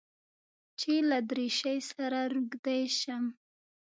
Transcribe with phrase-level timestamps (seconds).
[0.79, 3.23] چې له دريشۍ سره روږدى سم.